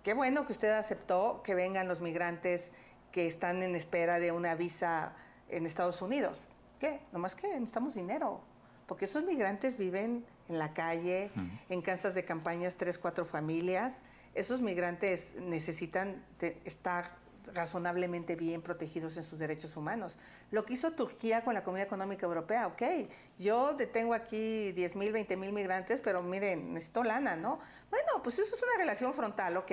[0.02, 2.72] qué bueno que usted aceptó que vengan los migrantes
[3.12, 5.12] que están en espera de una visa
[5.48, 6.40] en Estados Unidos.
[6.78, 7.00] ¿Qué?
[7.12, 8.40] Nomás que necesitamos dinero.
[8.86, 11.30] Porque esos migrantes viven en la calle,
[11.68, 14.00] en casas de campañas, tres, cuatro familias.
[14.34, 16.24] Esos migrantes necesitan
[16.64, 17.19] estar
[17.54, 20.18] razonablemente bien protegidos en sus derechos humanos.
[20.50, 22.82] Lo que hizo Turquía con la Comunidad Económica Europea, ok,
[23.38, 27.60] yo detengo aquí 10 mil, 20 mil migrantes, pero miren, necesito lana, ¿no?
[27.90, 29.72] Bueno, pues eso es una relación frontal, ok,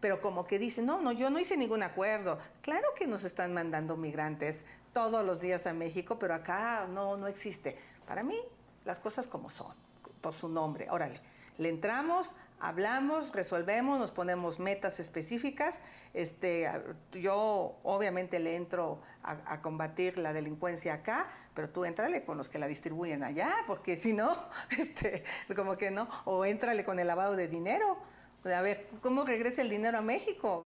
[0.00, 2.38] pero como que dicen, no, no, yo no hice ningún acuerdo.
[2.60, 7.26] Claro que nos están mandando migrantes todos los días a México, pero acá no, no
[7.26, 7.78] existe.
[8.06, 8.38] Para mí,
[8.84, 9.74] las cosas como son,
[10.20, 11.20] por su nombre, órale.
[11.58, 15.80] Le entramos, hablamos, resolvemos, nos ponemos metas específicas.
[16.12, 16.68] Este,
[17.12, 22.58] yo obviamente le entro a, combatir la delincuencia acá, pero tú entrale con los que
[22.58, 24.28] la distribuyen allá, porque si no,
[24.78, 27.98] este, como que no, o entrale con el lavado de dinero.
[28.44, 30.62] A ver, ¿cómo regresa el dinero a México?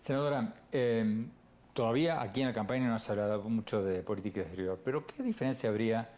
[0.00, 1.26] Senadora, eh,
[1.72, 5.22] todavía aquí en la campaña no se ha hablado mucho de política exterior, pero ¿qué
[5.22, 6.08] diferencia habría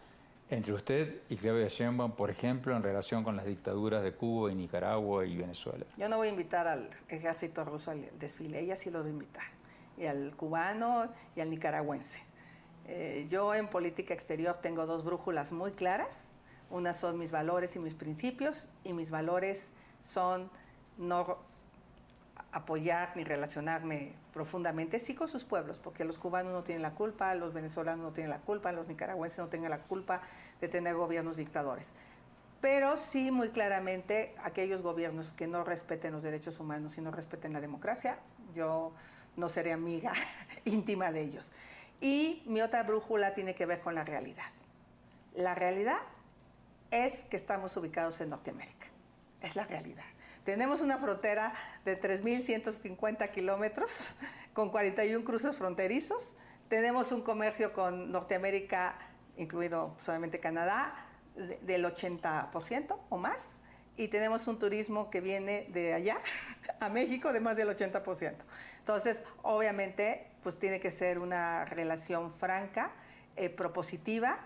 [0.53, 4.55] entre usted y Claudia Sheinbaum, por ejemplo, en relación con las dictaduras de Cuba y
[4.55, 5.85] Nicaragua y Venezuela?
[5.97, 9.09] Yo no voy a invitar al ejército ruso al desfile, ella sí lo va a
[9.09, 9.43] invitar,
[9.97, 12.21] y al cubano y al nicaragüense.
[12.85, 16.29] Eh, yo en política exterior tengo dos brújulas muy claras.
[16.69, 20.49] Una son mis valores y mis principios, y mis valores son
[20.97, 21.37] no
[22.51, 27.33] apoyar ni relacionarme profundamente, sí con sus pueblos, porque los cubanos no tienen la culpa,
[27.35, 30.21] los venezolanos no tienen la culpa, los nicaragüenses no tienen la culpa
[30.59, 31.91] de tener gobiernos dictadores.
[32.59, 37.53] Pero sí muy claramente aquellos gobiernos que no respeten los derechos humanos y no respeten
[37.53, 38.19] la democracia,
[38.55, 38.93] yo
[39.35, 40.13] no seré amiga
[40.65, 41.51] íntima de ellos.
[42.01, 44.45] Y mi otra brújula tiene que ver con la realidad.
[45.35, 45.97] La realidad
[46.91, 48.87] es que estamos ubicados en Norteamérica.
[49.41, 50.05] Es la realidad.
[50.43, 51.53] Tenemos una frontera
[51.85, 54.13] de 3.150 kilómetros
[54.53, 56.33] con 41 cruces fronterizos.
[56.67, 58.95] Tenemos un comercio con Norteamérica,
[59.37, 60.95] incluido solamente Canadá,
[61.61, 63.53] del 80% o más.
[63.95, 66.17] Y tenemos un turismo que viene de allá
[66.81, 68.35] a México de más del 80%.
[68.79, 72.91] Entonces, obviamente, pues tiene que ser una relación franca,
[73.37, 74.39] eh, propositiva.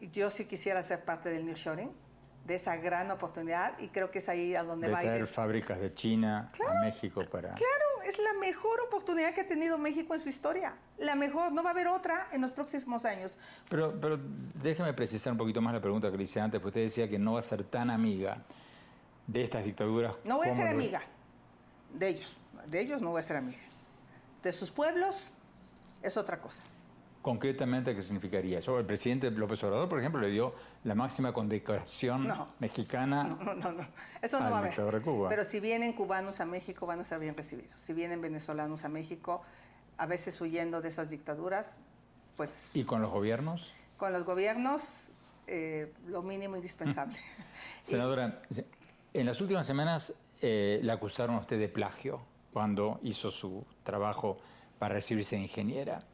[0.00, 2.03] Yo sí quisiera ser parte del nearshoring
[2.44, 5.26] de esa gran oportunidad y creo que es ahí a donde de va a traer
[5.26, 7.54] fábricas de China a México para...
[7.54, 10.76] Claro, es la mejor oportunidad que ha tenido México en su historia.
[10.98, 13.32] La mejor, no va a haber otra en los próximos años.
[13.70, 14.18] Pero, pero
[14.62, 17.18] déjeme precisar un poquito más la pregunta que le hice antes, porque usted decía que
[17.18, 18.42] no va a ser tan amiga
[19.26, 20.14] de estas dictaduras.
[20.24, 21.00] No voy a ser amiga
[21.94, 23.58] de ellos, de ellos no voy a ser amiga.
[24.42, 25.30] De sus pueblos
[26.02, 26.62] es otra cosa.
[27.24, 28.78] Concretamente, ¿qué significaría eso?
[28.78, 32.48] El presidente López Obrador, por ejemplo, le dio la máxima condecoración No.
[32.58, 33.24] mexicana.
[33.24, 33.86] No, no, no.
[34.20, 35.00] Eso no va a haber.
[35.00, 35.30] Cuba.
[35.30, 37.80] Pero si vienen cubanos a México, van a ser bien recibidos.
[37.80, 39.40] Si vienen venezolanos a México,
[39.96, 41.78] a veces huyendo de esas dictaduras,
[42.36, 43.72] pues ¿Y con los gobiernos?
[43.96, 45.08] con los gobiernos,
[45.46, 47.16] eh, lo mínimo indispensable.
[47.86, 48.42] Y- Senadora,
[49.14, 52.20] en las últimas semanas eh, le acusaron a usted de plagio
[52.52, 54.36] cuando hizo su trabajo
[54.78, 56.04] para recibirse de ingeniera.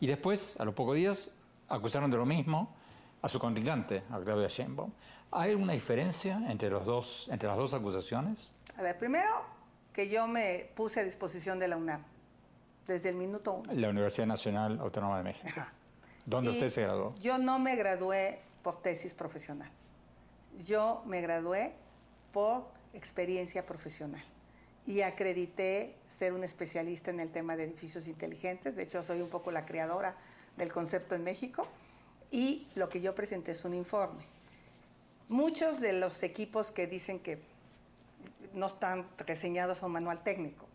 [0.00, 1.30] Y después, a los pocos días,
[1.68, 2.74] acusaron de lo mismo
[3.22, 4.90] a su contrincante, a Claudia Sheinbaum.
[5.30, 8.50] ¿Hay alguna diferencia entre, los dos, entre las dos acusaciones?
[8.76, 9.28] A ver, primero
[9.92, 12.02] que yo me puse a disposición de la UNAM
[12.86, 13.72] desde el minuto uno.
[13.72, 15.72] La Universidad Nacional Autónoma de México, Ajá.
[16.24, 17.14] donde Y usted se graduó.
[17.20, 19.70] Yo no me gradué por tesis profesional.
[20.66, 21.74] Yo me gradué
[22.32, 24.22] por experiencia profesional
[24.86, 28.76] y acredité ser un especialista en el tema de edificios inteligentes.
[28.76, 30.16] De hecho, soy un poco la creadora
[30.56, 31.66] del concepto en México.
[32.30, 34.24] Y lo que yo presenté es un informe.
[35.28, 37.40] Muchos de los equipos que dicen que
[38.52, 40.66] no están reseñados a un manual técnico,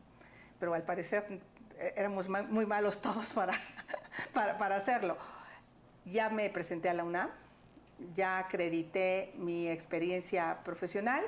[0.60, 1.42] pero al parecer
[1.78, 3.54] eh, éramos muy malos todos para,
[4.34, 5.18] para, para hacerlo.
[6.06, 7.30] Ya me presenté a la UNAM,
[8.14, 11.24] ya acredité mi experiencia profesional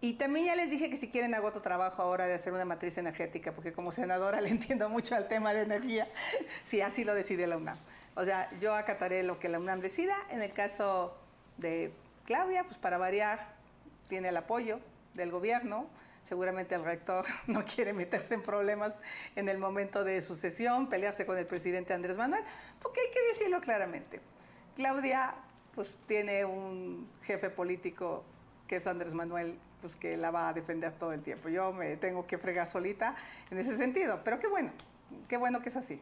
[0.00, 2.64] y también ya les dije que si quieren hago otro trabajo ahora de hacer una
[2.64, 6.08] matriz energética, porque como senadora le entiendo mucho al tema de energía,
[6.64, 7.78] si así lo decide la UNAM.
[8.14, 10.16] O sea, yo acataré lo que la UNAM decida.
[10.30, 11.16] En el caso
[11.56, 11.92] de
[12.24, 13.54] Claudia, pues para variar,
[14.08, 14.80] tiene el apoyo
[15.14, 15.88] del gobierno.
[16.22, 18.94] Seguramente el rector no quiere meterse en problemas
[19.34, 22.44] en el momento de sucesión, pelearse con el presidente Andrés Manuel,
[22.80, 24.20] porque hay que decirlo claramente.
[24.76, 25.34] Claudia,
[25.74, 28.24] pues tiene un jefe político
[28.68, 31.48] que es Andrés Manuel, pues que la va a defender todo el tiempo.
[31.48, 33.14] Yo me tengo que fregar solita
[33.50, 34.72] en ese sentido, pero qué bueno,
[35.28, 36.00] qué bueno que es así,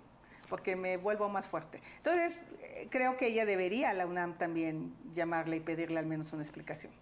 [0.49, 1.81] porque me vuelvo más fuerte.
[1.99, 6.43] Entonces, eh, creo que ella debería, la UNAM también, llamarle y pedirle al menos una
[6.43, 6.93] explicación.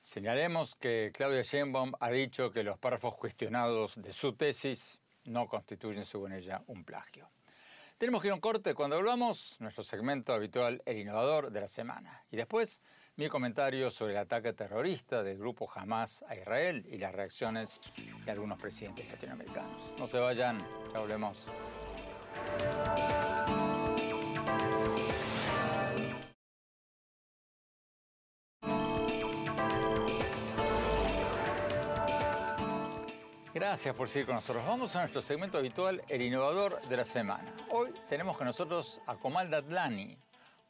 [0.00, 6.04] Señalemos que Claudia Sheinbaum ha dicho que los párrafos cuestionados de su tesis no constituyen,
[6.04, 7.30] según ella, un plagio.
[8.02, 11.68] Tenemos que ir a un corte cuando volvamos, nuestro segmento habitual, el innovador de la
[11.68, 12.24] semana.
[12.32, 12.82] Y después,
[13.14, 17.80] mi comentario sobre el ataque terrorista del grupo Hamas a Israel y las reacciones
[18.24, 19.94] de algunos presidentes latinoamericanos.
[20.00, 20.58] No se vayan,
[20.92, 21.46] ya volvemos.
[33.62, 34.66] Gracias por seguir con nosotros.
[34.66, 37.54] Vamos a nuestro segmento habitual, el innovador de la semana.
[37.70, 40.18] Hoy tenemos con nosotros a Comal Datlani,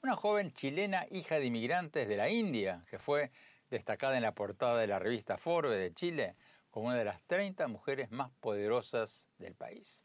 [0.03, 3.31] una joven chilena hija de inmigrantes de la India, que fue
[3.71, 6.37] destacada en la portada de la revista Forbes de Chile
[6.71, 10.05] como una de las 30 mujeres más poderosas del país.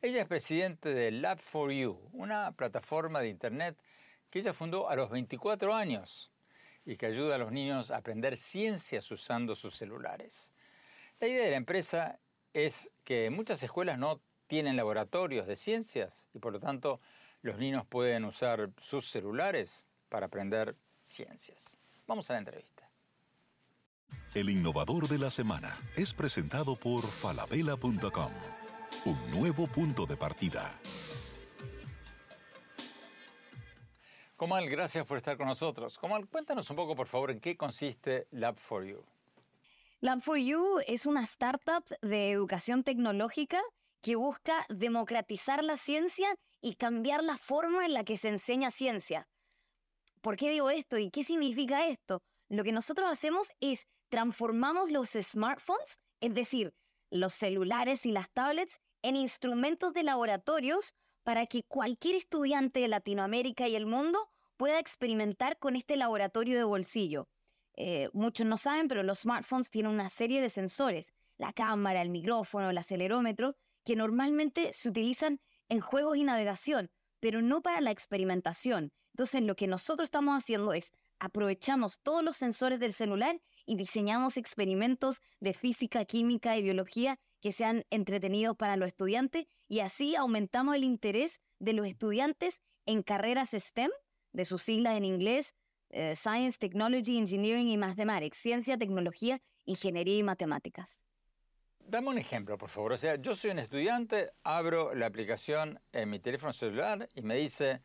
[0.00, 3.76] Ella es presidente de Lab for You, una plataforma de Internet
[4.30, 6.30] que ella fundó a los 24 años.
[6.84, 10.51] y que ayuda a los niños a aprender ciencias usando sus celulares.
[11.22, 12.18] La idea de la empresa
[12.52, 17.00] es que muchas escuelas no tienen laboratorios de ciencias y por lo tanto
[17.42, 21.78] los niños pueden usar sus celulares para aprender ciencias.
[22.08, 22.90] Vamos a la entrevista.
[24.34, 28.32] El innovador de la semana es presentado por falabella.com,
[29.04, 30.72] un nuevo punto de partida.
[34.34, 36.00] Comal, gracias por estar con nosotros.
[36.00, 39.11] Comal, cuéntanos un poco, por favor, en qué consiste Lab4U.
[40.02, 43.62] Lab4U es una startup de educación tecnológica
[44.00, 49.28] que busca democratizar la ciencia y cambiar la forma en la que se enseña ciencia.
[50.20, 52.20] ¿Por qué digo esto y qué significa esto?
[52.48, 56.74] Lo que nosotros hacemos es transformamos los smartphones, es decir,
[57.12, 63.68] los celulares y las tablets, en instrumentos de laboratorios para que cualquier estudiante de Latinoamérica
[63.68, 64.18] y el mundo
[64.56, 67.28] pueda experimentar con este laboratorio de bolsillo.
[67.74, 72.10] Eh, muchos no saben, pero los smartphones tienen una serie de sensores, la cámara, el
[72.10, 77.90] micrófono, el acelerómetro, que normalmente se utilizan en juegos y navegación, pero no para la
[77.90, 78.92] experimentación.
[79.14, 84.36] Entonces lo que nosotros estamos haciendo es aprovechamos todos los sensores del celular y diseñamos
[84.36, 90.76] experimentos de física, química y biología que sean entretenidos para los estudiantes y así aumentamos
[90.76, 93.90] el interés de los estudiantes en carreras STEM,
[94.32, 95.54] de sus siglas en inglés,
[95.92, 101.04] eh, Science, Technology, Engineering y Mathematics, ciencia, tecnología, ingeniería y matemáticas.
[101.78, 102.92] Dame un ejemplo, por favor.
[102.92, 107.36] O sea, yo soy un estudiante, abro la aplicación en mi teléfono celular y me
[107.36, 107.82] dice,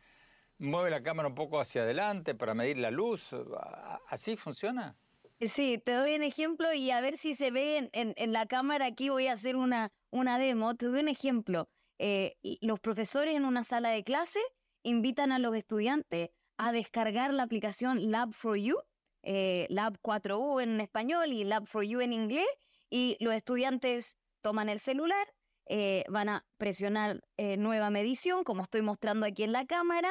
[0.58, 3.30] mueve la cámara un poco hacia adelante para medir la luz.
[4.08, 4.96] ¿Así funciona?
[5.40, 8.86] Sí, te doy un ejemplo y a ver si se ve en, la cámara.
[8.86, 10.74] Aquí voy a hacer una, una demo.
[10.74, 11.68] Te doy un ejemplo.
[11.98, 14.40] Eh, los profesores en una sala de clase
[14.82, 18.82] invitan a los estudiantes a descargar la aplicación Lab4U,
[19.22, 22.48] eh, Lab 4U en español y Lab4U en inglés,
[22.90, 25.26] y los estudiantes toman el celular,
[25.66, 30.10] eh, van a presionar eh, nueva medición, como estoy mostrando aquí en la cámara,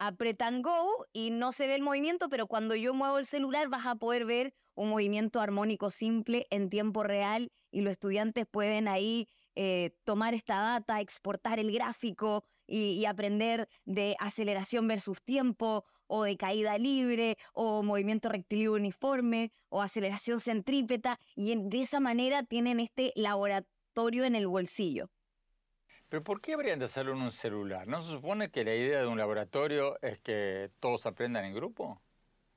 [0.00, 3.84] apretan Go y no se ve el movimiento, pero cuando yo muevo el celular vas
[3.84, 9.26] a poder ver un movimiento armónico simple en tiempo real y los estudiantes pueden ahí
[10.04, 16.78] tomar esta data, exportar el gráfico y, aprender de aceleración versus tiempo o de caída
[16.78, 24.24] libre, o movimiento rectilíneo uniforme, o aceleración centrípeta, y de esa manera tienen este laboratorio
[24.24, 25.10] en el bolsillo.
[26.08, 27.86] ¿Pero por qué habrían de hacerlo en un celular?
[27.86, 32.00] ¿No se supone que la idea de un laboratorio es que todos aprendan en grupo?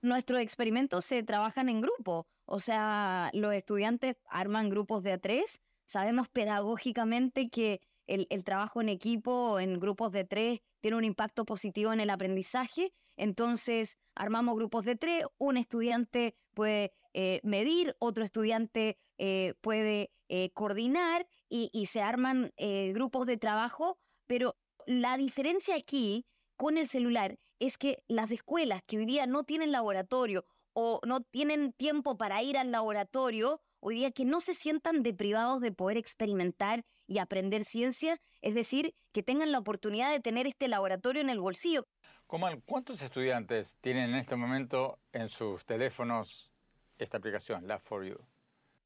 [0.02, 5.62] Nuestros experimentos se trabajan en grupo, o sea, los estudiantes arman grupos de a tres.
[5.86, 11.94] Sabemos pedagógicamente que el, trabajo en equipo, en grupos de tres, tiene un impacto positivo
[11.94, 12.94] en el aprendizaje.
[13.16, 20.52] Entonces, armamos grupos de tres, un estudiante puede eh, medir, otro estudiante eh, puede eh,
[20.54, 22.54] coordinar y, se arman
[22.94, 28.98] grupos de trabajo, pero la diferencia aquí con el celular es que las escuelas que
[28.98, 34.12] hoy día no tienen laboratorio o no tienen tiempo para ir al laboratorio, hoy día
[34.12, 39.52] que no se sientan deprivados de poder experimentar y aprender ciencia, es decir, que tengan
[39.52, 41.86] la oportunidad de tener este laboratorio en el bolsillo.
[42.28, 46.50] Comal, ¿cuántos estudiantes tienen en este momento en sus teléfonos
[46.98, 48.18] esta aplicación, Lab4U?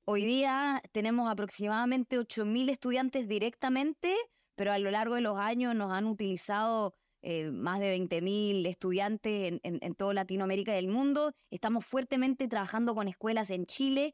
[0.06, 4.16] Hoy día tenemos aproximadamente 8.000 estudiantes directamente,
[4.56, 9.60] pero a lo largo de los años nos han utilizado eh, más de 20.000 estudiantes
[9.64, 11.34] en, toda Latinoamérica y el mundo.
[11.50, 14.14] Estamos fuertemente trabajando con escuelas en Chile,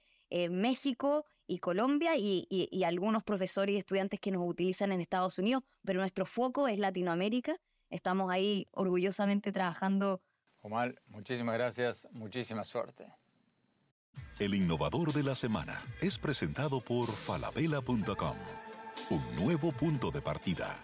[0.49, 5.63] México y Colombia y, y algunos profesores y estudiantes que nos utilizan en Estados Unidos,
[5.83, 7.59] pero nuestro foco es Latinoamérica
[7.91, 10.21] estamos ahí orgullosamente trabajando.
[10.61, 13.07] Omar, muchísimas gracias, muchísima suerte.
[14.39, 18.35] El innovador de la semana es presentado por falabella.com,
[19.09, 20.77] un nuevo punto de partida.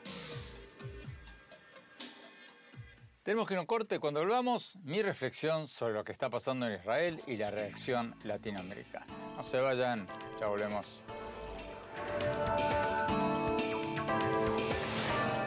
[3.27, 3.99] Tenemos que ir a un corte.
[3.99, 9.05] Cuando volvamos, mi reflexión sobre lo que está pasando en Israel y la reacción latinoamericana.
[9.35, 10.07] No se vayan,
[10.39, 10.85] ya volvemos.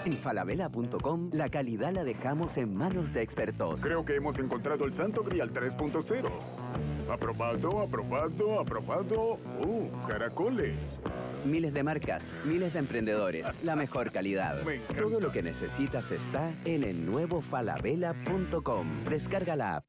[0.05, 3.81] En falabella.com la calidad la dejamos en manos de expertos.
[3.81, 6.89] Creo que hemos encontrado el Santo Grial 3.0.
[7.11, 9.39] Aprobado, aprobado, aprobado.
[9.65, 11.01] ¡Uh, caracoles!
[11.45, 14.63] Miles de marcas, miles de emprendedores, la mejor calidad.
[14.97, 19.05] Todo lo que necesitas está en el nuevo falabella.com.
[19.09, 19.89] Descarga la app.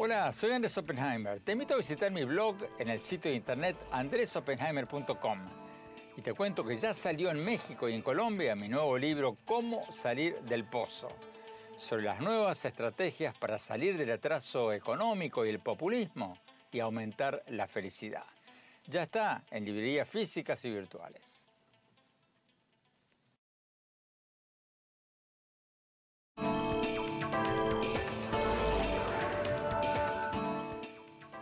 [0.00, 1.40] Hola, soy Andrés Oppenheimer.
[1.40, 5.67] Te invito a visitar mi blog en el sitio de internet andresoppenheimer.com.
[6.18, 9.86] Y te cuento que ya salió en México y en Colombia mi nuevo libro Cómo
[9.92, 11.08] salir del pozo,
[11.76, 16.36] sobre las nuevas estrategias para salir del atraso económico y el populismo
[16.72, 18.24] y aumentar la felicidad.
[18.88, 21.44] Ya está en librerías físicas y virtuales.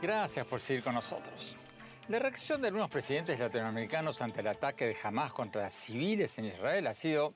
[0.03, 1.57] Gracias por seguir con nosotros.
[2.09, 6.87] La reacción de algunos presidentes latinoamericanos ante el ataque de Hamas contra civiles en Israel
[6.87, 7.35] ha sido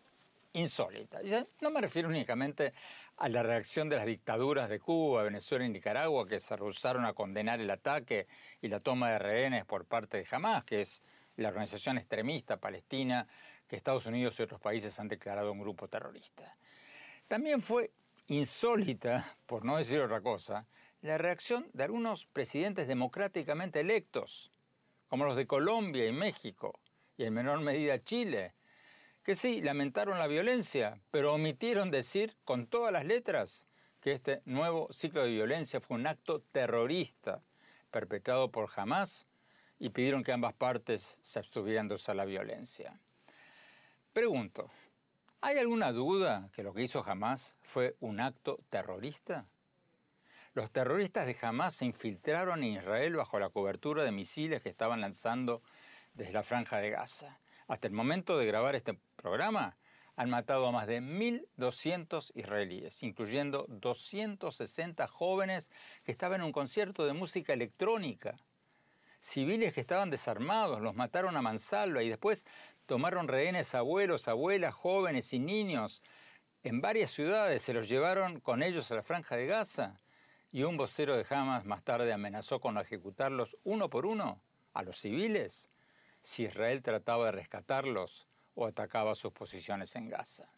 [0.52, 1.18] insólita.
[1.60, 2.72] No me refiero únicamente
[3.16, 7.14] a la reacción de las dictaduras de Cuba, Venezuela y Nicaragua que se rehusaron a
[7.14, 8.28] condenar el ataque
[8.62, 11.02] y la toma de rehenes por parte de Hamas, que es
[11.34, 13.26] la organización extremista palestina
[13.66, 16.56] que Estados Unidos y otros países han declarado un grupo terrorista.
[17.26, 17.90] También fue
[18.28, 20.64] insólita, por no decir otra cosa,
[21.02, 24.52] la reacción de algunos presidentes democráticamente electos,
[25.11, 26.78] como los de Colombia y México,
[27.16, 28.54] y en menor medida Chile,
[29.24, 33.66] que sí, lamentaron la violencia, pero omitieron decir con todas las letras
[34.00, 37.42] que este nuevo ciclo de violencia fue un acto terrorista
[37.90, 39.26] perpetrado por Hamas
[39.80, 43.00] y pidieron que ambas partes se abstuvieran de usar la violencia.
[44.12, 44.70] Pregunto,
[45.40, 49.48] ¿hay alguna duda que lo que hizo Hamas fue un acto terrorista?
[50.53, 55.01] Los terroristas de Hamas se infiltraron en Israel bajo la cobertura de misiles que estaban
[55.01, 55.62] lanzando
[56.12, 57.38] desde la franja de Gaza.
[57.68, 59.76] Hasta el momento de grabar este programa,
[60.16, 65.70] han matado a más de 1.200 israelíes, incluyendo 260 jóvenes
[66.03, 68.36] que estaban en un concierto de música electrónica.
[69.20, 72.44] Civiles que estaban desarmados, los mataron a mansalva y después
[72.86, 76.03] tomaron rehenes abuelos, abuelas, jóvenes y niños.
[76.64, 80.01] En varias ciudades se los llevaron con ellos a la franja de Gaza
[80.53, 84.40] y un vocero de Hamas más tarde amenazó con ejecutarlos uno por uno
[84.72, 85.70] a los civiles
[86.22, 90.51] si Israel trataba de rescatarlos o atacaba sus posiciones en Gaza.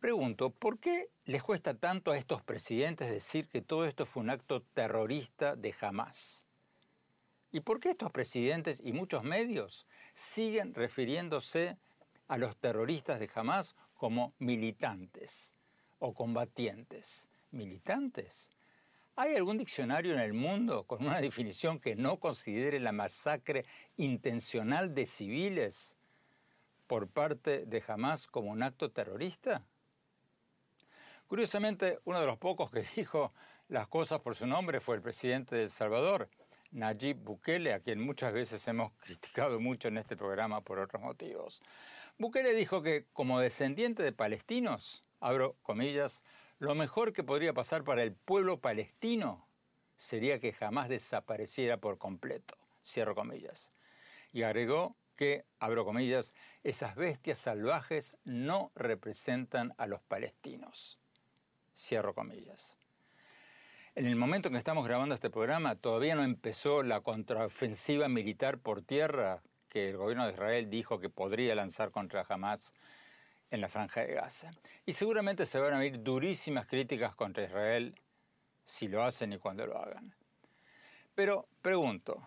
[0.00, 4.30] Pregunto, ¿por qué les cuesta tanto a estos presidentes decir que todo esto fue un
[4.30, 6.44] acto terrorista de Hamas?
[7.50, 11.78] ¿Y por qué estos presidentes y muchos medios siguen refiriéndose
[12.28, 15.54] a los terroristas de Hamas como militantes
[15.98, 17.28] o combatientes?
[17.56, 18.50] Militantes.
[19.16, 23.64] ¿Hay algún diccionario en el mundo con una definición que no considere la masacre
[23.96, 25.96] intencional de civiles
[26.86, 29.64] por parte de Hamas como un acto terrorista?
[31.26, 33.32] Curiosamente, uno de los pocos que dijo
[33.68, 36.28] las cosas por su nombre fue el presidente de El Salvador,
[36.70, 41.62] Nayib Bukele, a quien muchas veces hemos criticado mucho en este programa por otros motivos.
[42.18, 46.22] Bukele dijo que como descendiente de palestinos, abro comillas,
[46.58, 49.46] lo mejor que podría pasar para el pueblo palestino
[49.96, 53.72] sería que jamás desapareciera por completo, cierro comillas.
[54.32, 60.98] Y agregó que, abro comillas, esas bestias salvajes no representan a los palestinos,
[61.74, 62.76] cierro comillas.
[63.94, 68.58] En el momento en que estamos grabando este programa, todavía no empezó la contraofensiva militar
[68.58, 72.74] por tierra que el gobierno de Israel dijo que podría lanzar contra Hamas
[73.56, 74.52] en la franja de Gaza.
[74.84, 77.94] Y seguramente se van a oír durísimas críticas contra Israel
[78.64, 80.14] si lo hacen y cuando lo hagan.
[81.14, 82.22] Pero pregunto,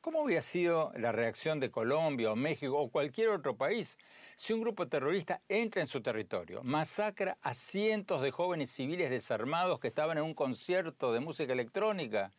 [0.00, 3.98] ¿cómo hubiera sido la reacción de Colombia o México o cualquier otro país
[4.36, 9.80] si un grupo terrorista entra en su territorio, masacra a cientos de jóvenes civiles desarmados
[9.80, 12.32] que estaban en un concierto de música electrónica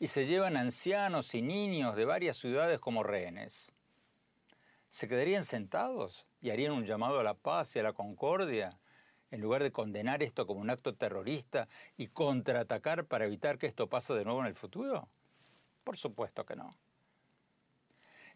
[0.00, 3.72] y se llevan ancianos y niños de varias ciudades como rehenes?
[4.90, 8.78] ¿Se quedarían sentados y harían un llamado a la paz y a la concordia
[9.30, 13.88] en lugar de condenar esto como un acto terrorista y contraatacar para evitar que esto
[13.88, 15.08] pase de nuevo en el futuro?
[15.84, 16.74] Por supuesto que no.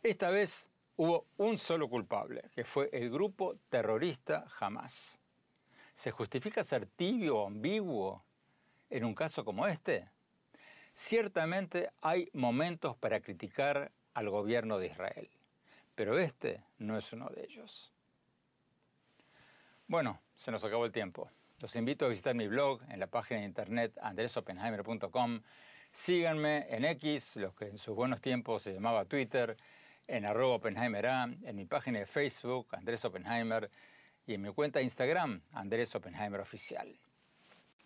[0.03, 5.19] Esta vez hubo un solo culpable, que fue el grupo terrorista Hamas.
[5.95, 8.25] ¿Se justifica ser tibio o ambiguo
[8.91, 10.11] en un caso como este?
[10.95, 15.31] Ciertamente hay momentos para criticar al gobierno de Israel
[15.95, 17.93] pero este no es uno de ellos.
[19.87, 21.31] Bueno, se nos acabó el tiempo.
[21.61, 25.43] Los invito a visitar mi blog en la página de internet andresopenheimer.com.
[25.93, 29.57] Síganme en X, lo que en sus buenos tiempos se llamaba Twitter,
[30.09, 33.71] en arroba Oppenheimer en mi página de Facebook, Andrés Oppenheimer,
[34.27, 36.99] y en mi cuenta de Instagram, Andrés Oppenheimer Oficial.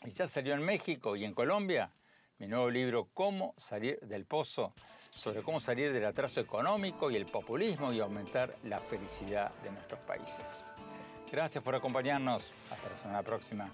[0.05, 1.91] Y ya salió en México y en Colombia
[2.39, 4.75] mi nuevo libro Cómo salir del pozo,
[5.15, 10.01] sobre cómo salir del atraso económico y el populismo y aumentar la felicidad de nuestros
[10.01, 10.65] países.
[11.31, 12.43] Gracias por acompañarnos.
[12.71, 13.71] Hasta la semana próxima.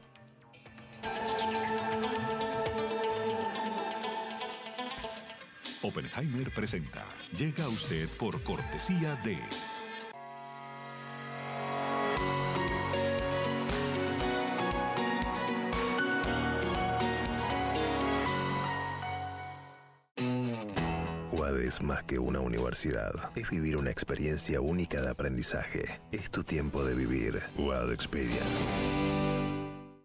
[5.83, 7.05] Oppenheimer presenta.
[7.37, 9.39] Llega a usted por cortesía de...
[21.73, 23.13] es más que una universidad.
[23.35, 25.85] Es vivir una experiencia única de aprendizaje.
[26.11, 27.43] Es tu tiempo de vivir.
[27.57, 28.75] UAD Experience.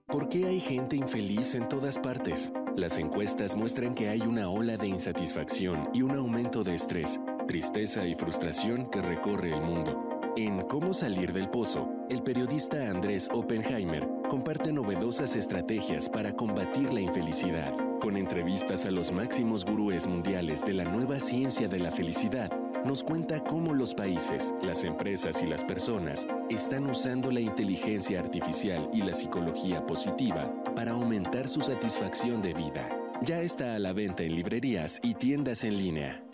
[0.06, 2.54] ¿Por qué hay gente infeliz en todas partes?
[2.78, 8.06] Las encuestas muestran que hay una ola de insatisfacción y un aumento de estrés, tristeza
[8.06, 10.08] y frustración que recorre el mundo.
[10.38, 17.02] En Cómo salir del pozo, el periodista Andrés Oppenheimer comparte novedosas estrategias para combatir la
[17.02, 22.52] infelicidad, con entrevistas a los máximos gurúes mundiales de la nueva ciencia de la felicidad.
[22.86, 28.90] Nos cuenta cómo los países, las empresas y las personas están usando la inteligencia artificial
[28.94, 32.88] y la psicología positiva para aumentar su satisfacción de vida.
[33.24, 36.27] Ya está a la venta en librerías y tiendas en línea.